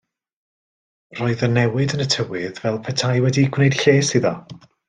Roedd 1.19 1.43
y 1.47 1.51
newid 1.57 1.95
yn 1.99 2.03
y 2.07 2.09
tywydd 2.15 2.63
fel 2.65 2.83
petai 2.89 3.15
wedi 3.27 3.47
gwneud 3.59 3.81
lles 3.83 4.15
iddo. 4.23 4.37